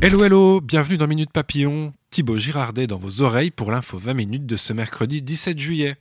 [0.00, 1.92] Hello hello, bienvenue dans Minute Papillon.
[2.10, 5.94] Thibaut Girardet dans vos oreilles pour l'info 20 minutes de ce mercredi 17 juillet.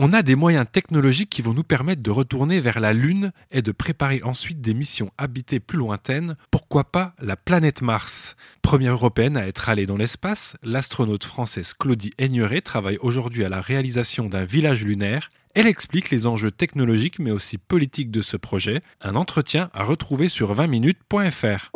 [0.00, 3.62] On a des moyens technologiques qui vont nous permettre de retourner vers la Lune et
[3.62, 8.34] de préparer ensuite des missions habitées plus lointaines, pourquoi pas la planète Mars?
[8.60, 13.60] Première européenne à être allée dans l'espace, l'astronaute française Claudie Aigneret travaille aujourd'hui à la
[13.60, 15.30] réalisation d'un village lunaire.
[15.54, 20.28] Elle explique les enjeux technologiques mais aussi politiques de ce projet, un entretien à retrouver
[20.28, 21.70] sur 20minutes.fr.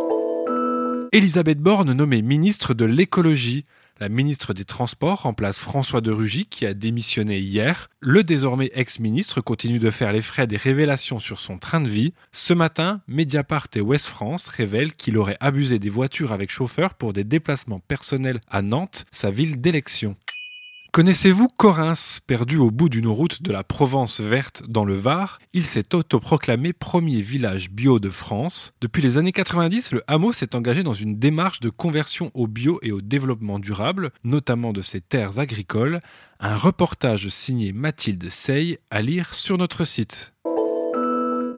[1.14, 3.66] Elisabeth Borne nommée ministre de l'écologie.
[4.00, 7.90] La ministre des Transports remplace François de Rugy qui a démissionné hier.
[8.00, 12.14] Le désormais ex-ministre continue de faire les frais des révélations sur son train de vie.
[12.32, 17.12] Ce matin, Mediapart et West France révèlent qu'il aurait abusé des voitures avec chauffeur pour
[17.12, 20.16] des déplacements personnels à Nantes, sa ville d'élection.
[20.94, 25.38] Connaissez-vous Corinthe, perdu au bout d'une route de la Provence verte dans le Var?
[25.54, 28.74] Il s'est autoproclamé premier village bio de France.
[28.82, 32.78] Depuis les années 90, le hameau s'est engagé dans une démarche de conversion au bio
[32.82, 36.00] et au développement durable, notamment de ses terres agricoles.
[36.40, 40.34] Un reportage signé Mathilde Sey à lire sur notre site.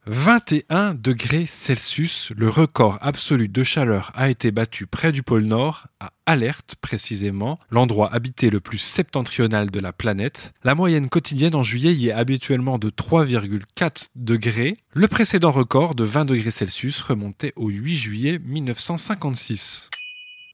[0.07, 5.87] 21 degrés Celsius, le record absolu de chaleur a été battu près du pôle Nord,
[5.99, 10.53] à Alerte précisément, l'endroit habité le plus septentrional de la planète.
[10.63, 14.77] La moyenne quotidienne en juillet y est habituellement de 3,4 degrés.
[14.93, 19.89] Le précédent record de 20 degrés Celsius remontait au 8 juillet 1956.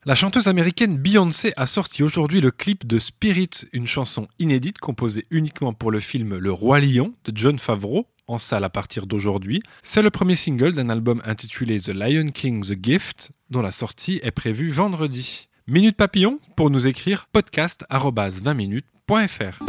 [0.05, 5.25] La chanteuse américaine Beyoncé a sorti aujourd'hui le clip de Spirit, une chanson inédite composée
[5.29, 9.61] uniquement pour le film Le Roi Lion de John Favreau, en salle à partir d'aujourd'hui.
[9.83, 14.19] C'est le premier single d'un album intitulé The Lion King The Gift, dont la sortie
[14.23, 15.47] est prévue vendredi.
[15.67, 19.59] Minute Papillon pour nous écrire podcast 20 minutes.fr.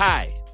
[0.00, 0.28] Hi,